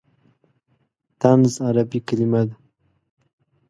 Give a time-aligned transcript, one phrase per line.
[1.19, 2.55] طنز عربي کلمه ده.